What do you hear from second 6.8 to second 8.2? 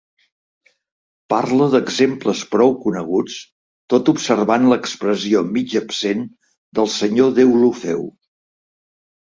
del senyor Deulofeu.